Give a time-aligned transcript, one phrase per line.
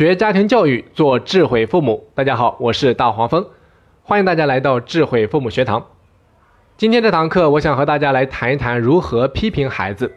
[0.00, 2.08] 学家庭教育，做智慧父母。
[2.14, 3.48] 大家好，我是大黄蜂，
[4.02, 5.88] 欢迎大家来到智慧父母学堂。
[6.78, 10.10] 今天这堂课，我想和大家来谈一谈如何批评孩子。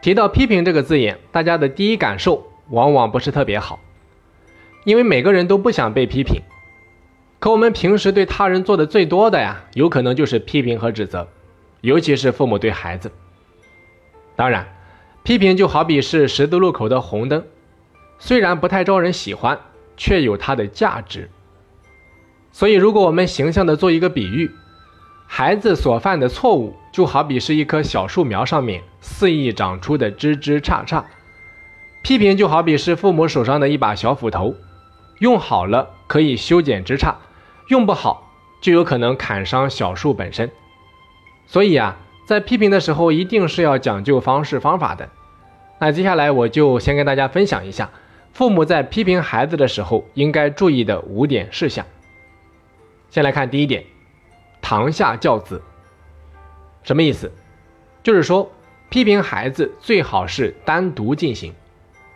[0.00, 3.80] 提到批评这个字眼，大家的第一感受往往不是特别好，
[4.84, 6.40] 因为每个人都不想被批评。
[7.40, 11.26] 可我们平时对他人做的最多的呀，有可能就是批评和指责，
[11.80, 13.10] 尤其是父母对孩子。
[14.36, 14.64] 当然，
[15.24, 17.42] 批评就好比是十字路口的红灯。
[18.18, 19.58] 虽然不太招人喜欢，
[19.96, 21.30] 却有它的价值。
[22.50, 24.50] 所以，如果我们形象的做一个比喻，
[25.26, 31.04] 孩子所犯的错误就好比是一棵小树苗上面肆意长出的枝枝杈杈，
[32.02, 34.54] 批评就好比是父母手上的一把小斧头，
[35.18, 37.16] 用好了可以修剪枝杈，
[37.68, 40.50] 用不好就有可能砍伤小树本身。
[41.46, 45.10] 所以啊，在批评的时候一定是要讲究方式方法的。
[45.78, 47.90] 那接下来我就先跟大家分享一下。
[48.36, 51.86] 父母在批评孩子的时候应该注意的五点事项。
[53.08, 53.82] 先来看第一点，
[54.60, 55.62] 堂下教子。
[56.82, 57.32] 什么意思？
[58.02, 58.52] 就是说，
[58.90, 61.54] 批评孩子最好是单独进行，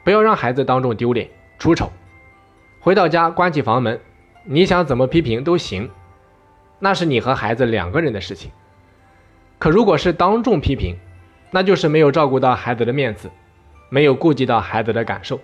[0.05, 1.27] 不要让孩子当众丢脸
[1.59, 1.91] 出丑。
[2.81, 3.99] 回到家关起房门，
[4.45, 5.89] 你想怎么批评都行，
[6.81, 8.51] 那是你和孩子两个人的事情。
[9.59, 10.99] 可如果是当众批评，
[11.51, 13.31] 那就是没有照顾到孩子的面子，
[13.89, 15.41] 没有顾及到孩子的感受。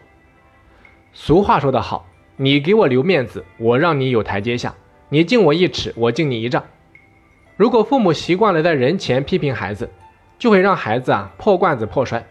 [1.18, 4.74] 俗话说得好，你给我留面子，我让你有台阶下；
[5.08, 6.62] 你敬我一尺，我敬你一丈。
[7.56, 9.90] 如果父母习惯了在人前批评孩子，
[10.38, 12.26] 就会让孩子啊破罐子破摔。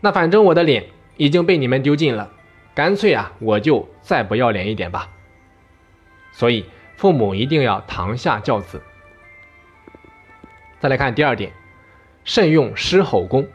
[0.00, 2.32] 那反正我的脸已经被你们丢尽了，
[2.74, 5.08] 干脆啊我就再不要脸一点吧。
[6.32, 8.82] 所以父母一定要堂下教子。
[10.80, 11.52] 再来看第二点，
[12.24, 13.46] 慎用狮吼功，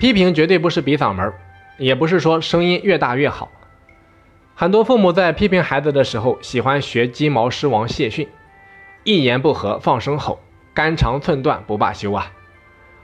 [0.00, 1.40] 批评绝对不是比嗓门儿。
[1.78, 3.50] 也不是说声音越大越好，
[4.54, 8.28] 很多父母在批评孩子的时候，喜欢学鸡毛狮王谢逊，
[9.04, 10.40] 一言不合放声吼，
[10.72, 12.32] 肝肠寸断不罢休啊！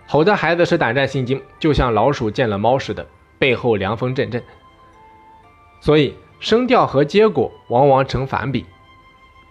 [0.07, 3.07] 吼的孩子是胆战心惊，就像老鼠见了猫似的，
[3.39, 4.43] 背后凉风阵阵。
[5.81, 8.65] 所以声调和结果往往成反比，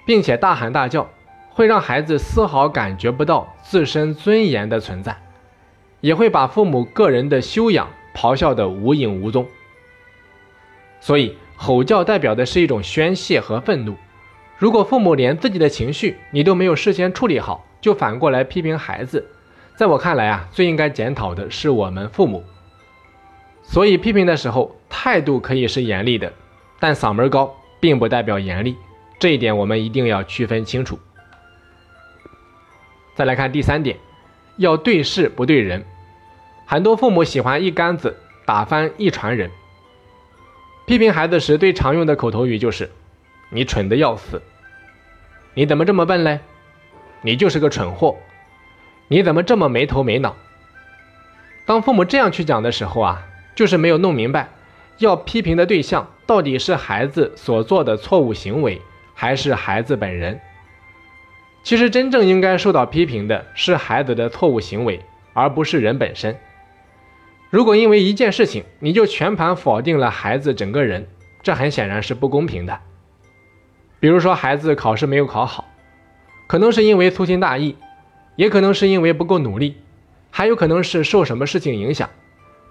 [0.05, 1.09] 并且大喊大叫
[1.51, 5.21] 会让孩子丝毫感觉不到自身尊严的存在，
[5.99, 7.87] 也会把父母个人的修养。
[8.13, 9.47] 咆哮的无影无踪，
[10.99, 13.95] 所以吼叫代表的是一种宣泄和愤怒。
[14.57, 19.25] 如果父母连自己的情绪你都没有事先处理好，就反过来批评孩子，
[19.75, 22.43] 在我看来啊，最应该检讨的是我们父母。
[23.63, 26.31] 所以批评的时候态度可以是严厉的，
[26.79, 28.75] 但嗓门高并不代表严厉，
[29.19, 30.99] 这一点我们一定要区分清楚。
[33.15, 33.97] 再来看第三点，
[34.57, 35.83] 要对事不对人。
[36.71, 38.15] 很多父母喜欢一竿子
[38.45, 39.51] 打翻一船人。
[40.85, 42.89] 批评孩子时最常用的口头语就是
[43.51, 44.41] ：“你蠢的要死，
[45.53, 46.39] 你怎么这么笨嘞？
[47.23, 48.15] 你就是个蠢货，
[49.09, 50.37] 你怎么这么没头没脑？”
[51.67, 53.21] 当父母这样去讲的时候啊，
[53.53, 54.47] 就是没有弄明白，
[54.99, 58.81] 要批评的对象到底是孩子所做的错误行为，
[59.13, 60.39] 还是孩子本人。
[61.63, 65.01] 其实真正应该受到批评的是孩子的错误行为，
[65.33, 66.39] 而不是人本身。
[67.51, 71.05] 如果因为一件事情你就全盘否定了孩子整个人，
[71.43, 72.79] 这很显然是不公平的。
[73.99, 75.67] 比如说孩子考试没有考好，
[76.47, 77.75] 可能是因为粗心大意，
[78.37, 79.75] 也可能是因为不够努力，
[80.29, 82.09] 还有可能是受什么事情影响，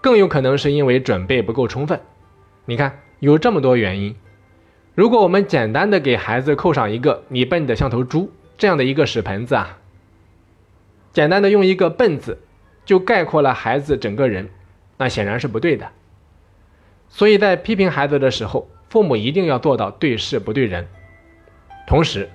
[0.00, 2.00] 更有可能是因为准备不够充分。
[2.64, 4.16] 你看有这么多原因，
[4.94, 9.76] 如果我们简单的给孩子扣上一个“你笨的像头猪”这样的一个屎盆子啊，
[11.12, 12.38] 简单的用一个“笨”字
[12.86, 14.48] 就概括了孩子整个人。
[15.00, 15.88] 那显然是不对的，
[17.08, 20.86] 所以在批评孩子的时候，父母一定要做到对事不对人，
[21.86, 22.28] 同时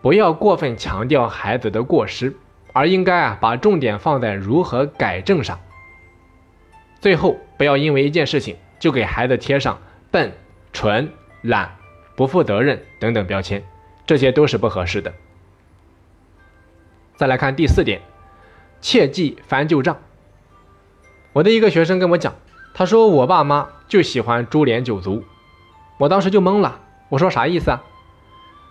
[0.00, 2.36] 不要过分强调孩子的过失，
[2.72, 5.58] 而应该啊把重点放在如何改正上。
[7.00, 9.82] 最后，不要因为一件事情就给孩子贴上
[10.12, 10.32] 笨、
[10.72, 11.10] 蠢、
[11.42, 11.74] 懒、
[12.14, 13.60] 不负责任等等标签，
[14.06, 15.12] 这些都是不合适的。
[17.16, 18.00] 再来看第四点，
[18.80, 19.96] 切忌翻旧账。
[21.34, 22.32] 我的一个学生跟我讲，
[22.74, 25.24] 他说我爸妈就喜欢株连九族，
[25.98, 26.78] 我当时就懵了，
[27.08, 27.82] 我说啥意思啊？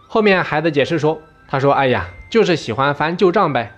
[0.07, 1.19] 后面孩子解释说，
[1.50, 3.74] 他说哎呀，就是喜欢翻旧账呗，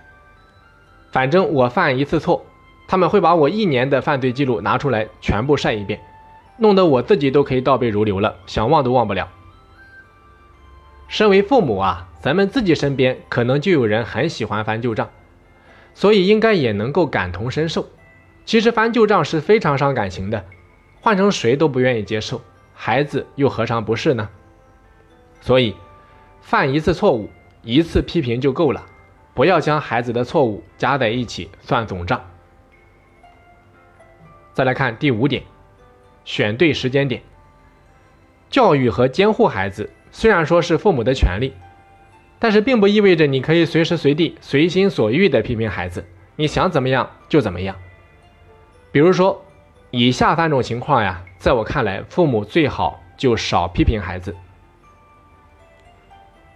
[1.10, 2.46] 反正我犯一次错，
[2.86, 6.00] 他们会把我一年的犯罪记录拿出来全部晒一遍，
[6.58, 9.28] 弄得我自己都可以倒背如流了，想忘都忘不了。
[11.08, 15.10] 身为父母啊，咱们自己身边可能就有人很喜欢翻旧账，
[15.92, 17.88] 所以应该也能够感同身受。
[18.46, 20.44] 其实翻旧账是非常伤感情的，
[21.00, 22.40] 换成谁都不愿意接受，
[22.72, 24.28] 孩子又何尝不是呢？
[25.40, 25.74] 所以，
[26.40, 27.28] 犯一次错误，
[27.62, 28.86] 一次批评就够了，
[29.34, 32.24] 不要将孩子的错误加在一起算总账。
[34.54, 35.42] 再来看第五点，
[36.24, 37.20] 选对时间点。
[38.48, 41.52] 教育和监护孩子虽然说是父母的权利，
[42.38, 46.06] 但是并不意味着你可以随时随地随心所欲地批评孩子，
[46.36, 47.76] 你想怎么样就怎么样。
[48.96, 49.44] 比如说，
[49.90, 54.34] 以下三种情况呀，在我看来，父母最好就少批评孩子。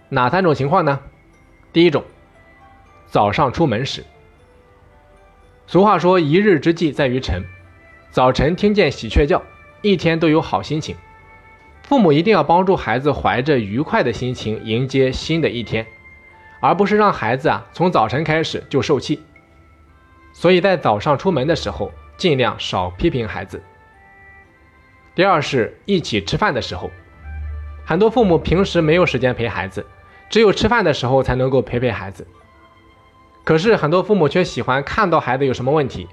[0.09, 0.99] 哪三种情况呢？
[1.71, 2.03] 第一种，
[3.05, 4.03] 早上出门时。
[5.67, 7.45] 俗话说：“一日之计在于晨。”
[8.09, 9.43] 早晨听见喜鹊叫，
[9.83, 10.95] 一天都有好心情。
[11.83, 15.85] 父母一定要帮助孩子怀着愉快的心情迎接新的一天，
[16.59, 19.21] 而不是让孩子啊从早晨开始就受气。
[20.33, 23.63] 所以在早上出门的时候，尽量少批评孩子。
[25.15, 26.91] 第二是一起吃饭的时候，
[27.83, 29.83] 很多父母平时没有时间陪孩子，
[30.29, 32.27] 只有吃饭的时候才能够陪陪孩子。
[33.43, 36.07] 可是很多父母却喜欢看到孩子有什么问题。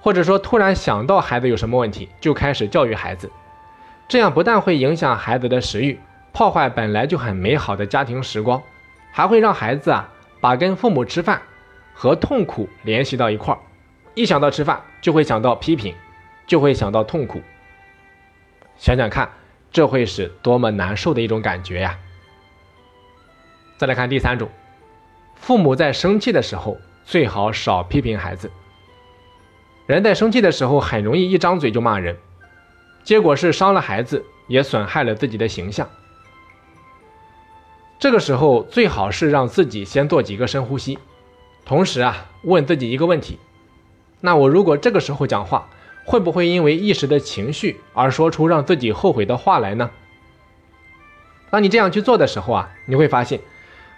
[0.00, 3.30] 或者说，突然想到孩子有什么问题，就开始教育孩子，
[4.08, 6.00] 这样不但会影响孩子的食欲，
[6.32, 8.62] 破坏本来就很美好的家庭时光，
[9.12, 10.08] 还会让孩子啊
[10.40, 11.42] 把跟父母吃饭
[11.92, 13.60] 和痛苦联系到一块儿，
[14.14, 15.94] 一想到吃饭就会想到批评，
[16.46, 17.42] 就会想到痛苦。
[18.76, 19.30] 想想看，
[19.72, 21.98] 这会是多么难受的一种感觉呀！
[23.76, 24.48] 再来看第三种，
[25.34, 28.50] 父母在生气的时候，最好少批评孩子。
[29.86, 32.16] 人在生气的时候，很容易一张嘴就骂人，
[33.02, 35.88] 结果是伤了孩子，也损害了自己的形象。
[37.98, 40.98] 这个时候最好是让自己先做几个深呼吸，
[41.64, 43.38] 同时啊，问自己一个问题：
[44.24, 45.68] 那我如果这个时候讲话，
[46.06, 49.90] 会不会因为一时的情绪而说出让自己后悔的话来呢？
[51.50, 53.40] 当你这样去做的时候啊，你会发现，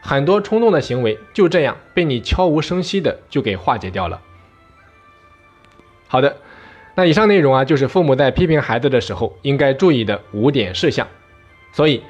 [0.01, 4.21] 很多冲动的行为就这样被你悄无声息的就给化解掉了。
[6.09, 6.39] 好的，
[6.97, 11.07] 那以上内容啊，就是父母在批评孩子的时候应该注意的五点事项。
[11.73, 12.03] 所以，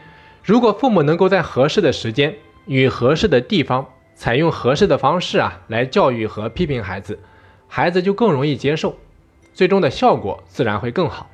[0.43, 2.35] 如果父母能够在合适的时间
[2.65, 7.19] 与合适的地方，采用合适的方式啊，来教育和批评孩子，
[7.69, 8.97] 孩子就更容易接受，
[9.55, 11.29] 最终的效果自然会更好。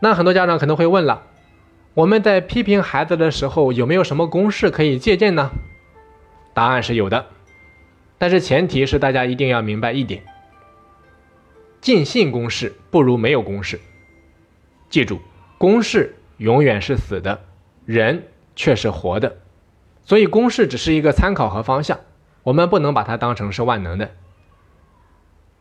[0.00, 1.22] 那很多家长可能会问了，
[1.94, 5.50] 我们在批评孩子的时候，有没有什么公式可以借鉴呢？
[6.54, 7.26] 答案是有的，
[8.18, 10.22] 但是前提是大家一定要明白一点。
[11.80, 13.80] 尽信公式不如没有公式。
[14.90, 15.20] 记住，
[15.58, 17.42] 公式永远是死的，
[17.84, 19.38] 人却是活的，
[20.04, 21.98] 所以公式只是一个参考和方向，
[22.42, 24.10] 我们不能把它当成是万能的。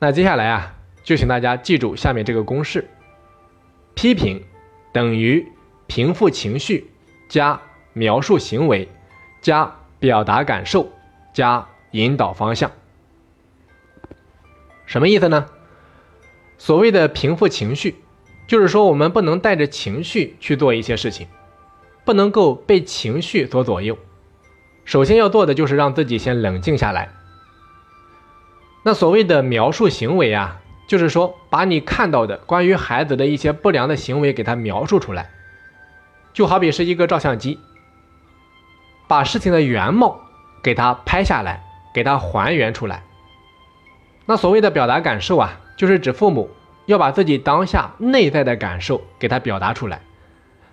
[0.04, 2.90] 那接下来啊，就请大家记住下面这个公式：
[3.94, 4.44] 批评
[4.92, 5.48] 等于
[5.86, 6.90] 平复情绪
[7.30, 7.62] 加
[7.94, 8.90] 描述行为
[9.42, 10.90] 加表达感受
[11.36, 12.72] 加引导方向。
[14.88, 15.46] 什么意思呢？
[16.58, 17.98] 所谓的平复情绪，
[18.48, 21.28] 就是说我们不能带着情绪去做一些事情，
[22.04, 23.96] 不能够被情绪所左右。
[24.84, 27.12] 首先要做的就是让自己先冷静下来。
[28.84, 35.30] 那所谓的描述行为啊，就是说把你看到的关于孩子的一些不良的行为给他描述出来，
[36.34, 37.60] 就好比是一个照相机，
[39.08, 40.20] 把事情的原貌
[40.64, 43.04] 给他拍下来，给他还原出来。
[44.26, 45.58] 那所谓的表达感受啊。
[45.78, 46.48] 就是指父母
[46.86, 50.00] 要把自己当下内在的感受给他表达出来，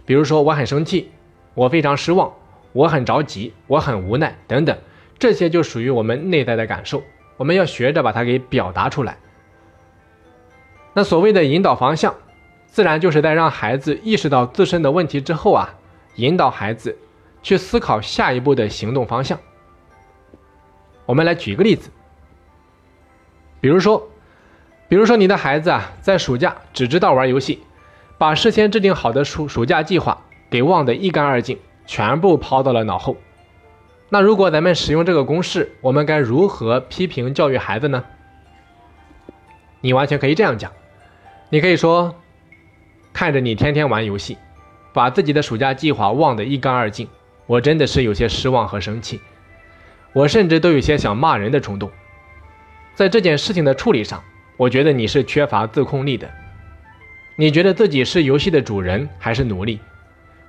[0.05, 1.11] 比如说我很生气，
[1.55, 2.31] 我非常失望，
[2.75, 4.77] 我很着急，我很无奈等等，
[5.19, 7.03] 这些就属于我们内在的感受，
[7.38, 9.16] 我们要学着把它给表达出来。
[10.92, 12.14] 那所谓的引导方向，
[12.66, 15.75] 自然就是在让孩子意识到自身的问题之后啊，
[16.16, 16.99] 引导孩子
[17.42, 19.38] 去思考下一步的行动方向。
[21.07, 21.88] 我们来举一个例子，
[23.62, 24.07] 比如说。
[24.90, 27.62] 比如说，你的孩子啊，在暑假只知道玩游戏，
[28.16, 33.14] 把事先制定好的暑暑假计划给忘得一干二净，全部抛到了脑后。
[34.09, 38.05] 那如果咱们使用这个公式，我们该如何批评教育孩子呢？
[39.81, 40.73] 你完全可以这样讲，
[41.50, 42.15] 你可以说：
[43.12, 44.38] 看着你天天玩游戏，
[44.93, 47.09] 把自己的暑假计划忘得一干二净，
[47.47, 49.21] 我真的是有些失望和生气，
[50.12, 51.91] 我甚至都有些想骂人的冲动。
[52.95, 54.23] 在这件事情的处理上。
[54.59, 56.29] 我觉得你是缺乏自控力的。
[57.37, 59.79] 你觉得自己是游戏的主人还是奴隶？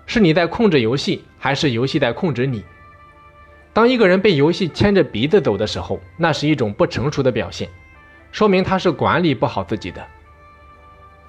[0.08, 2.66] 是你在控制游戏，还是游戏在控制你？
[3.80, 7.70] 当一个人被游戏牵着鼻子走的时候，那是一种不成熟的表现，
[8.30, 10.06] 说明他是管理不好自己的。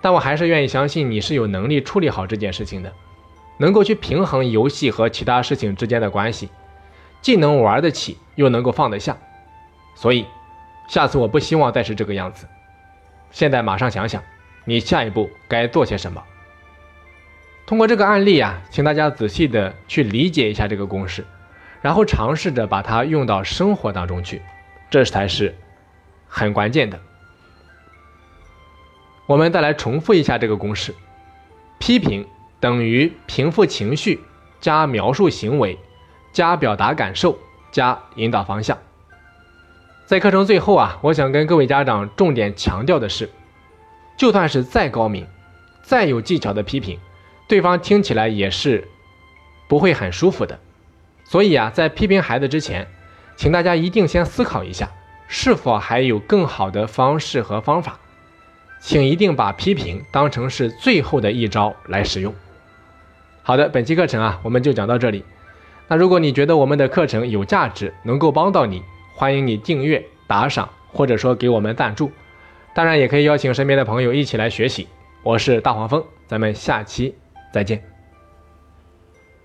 [0.01, 2.93] 但我还是愿意相信你是有能力处理好这件事情的，
[3.59, 6.49] 能够去平衡游戏和其他事情之间的关系，
[7.23, 9.17] 既能玩得起，又能够放得下。
[9.95, 10.27] 所以，
[10.89, 12.49] 下次我不希望再是这个样子。
[13.31, 14.21] 现在马上想想，
[14.65, 16.21] 你下一步该做些什么。
[17.65, 21.25] 通过这个案例啊，请大家仔细的去理解一下这个公式，
[21.83, 24.43] 然后尝试着把它用到生活当中去，
[24.91, 25.55] 这才是
[26.29, 27.01] 很关键的。
[29.27, 30.95] 我们再来重复一下这个公式：
[31.79, 32.27] 批评
[32.59, 34.21] 等于平复情绪
[34.61, 35.79] 加描述行为
[36.33, 37.39] 加表达感受
[37.71, 38.77] 加引导方向。
[40.05, 43.31] 在课程最后啊，我想跟各位家长重点强调的是，
[44.17, 45.27] 就算是再高明、
[45.83, 46.99] 再有技巧的批评，
[47.47, 48.89] 对方听起来也是
[49.69, 50.59] 不会很舒服的。
[51.31, 52.89] 所以啊，在批评孩子之前，
[53.37, 54.91] 请大家一定先思考一下，
[55.29, 58.01] 是否还有更好的方式和方法。
[58.81, 62.35] 请一定把批评当成是最后的一招来使用。
[63.45, 65.25] 好的，本期课程啊，我们就讲到这里。
[65.87, 68.83] 那如果你觉得我们的课程有价值，能够帮到你，
[69.15, 72.11] 欢迎你订阅、打赏，或者说给我们赞助。
[72.75, 74.89] 当然，也可以邀请身边的朋友一起来学习。
[75.23, 77.15] 我是大黄蜂，咱们下期
[77.53, 78.00] 再见。